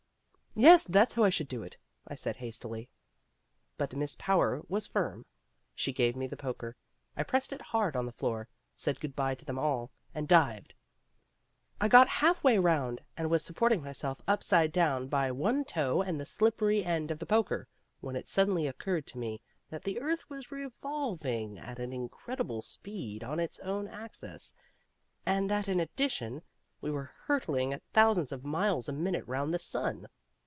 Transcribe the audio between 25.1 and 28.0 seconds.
and that, in addition, we were hurtling at